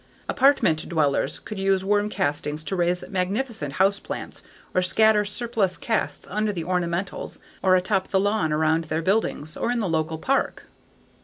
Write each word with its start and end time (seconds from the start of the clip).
Apartment 0.27 0.89
dwellers 0.89 1.37
could 1.37 1.59
use 1.59 1.85
worm 1.85 2.09
castings 2.09 2.63
to 2.63 2.75
raise 2.75 3.07
magnificent 3.07 3.73
house 3.73 3.99
plants 3.99 4.41
or 4.73 4.81
scatter 4.81 5.23
surplus 5.23 5.77
casts 5.77 6.27
under 6.27 6.51
the 6.51 6.63
ornamentals 6.63 7.39
or 7.61 7.75
atop 7.75 8.07
the 8.07 8.19
lawn 8.19 8.51
around 8.51 8.85
their 8.85 9.03
buildings 9.03 9.55
or 9.55 9.69
in 9.69 9.77
the 9.77 9.87
local 9.87 10.17
park. 10.17 10.63